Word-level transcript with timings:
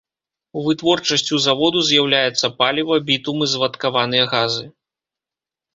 Вытворчасцю 0.67 1.35
заводу 1.45 1.79
з'яўляецца 1.89 2.53
паліва, 2.63 2.95
бітумы, 3.11 3.45
звадкаваныя 3.53 4.25
газы. 4.35 4.65